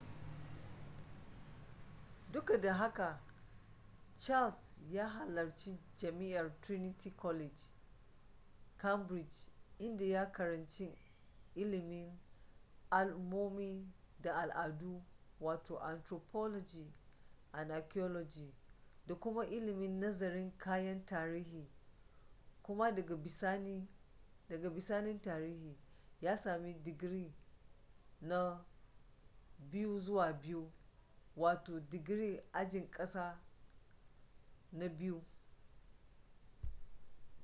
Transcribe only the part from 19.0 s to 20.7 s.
da kuma ilimin nazarin